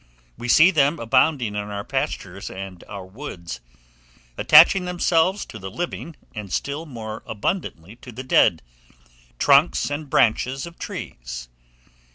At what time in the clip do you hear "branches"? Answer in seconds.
10.09-10.65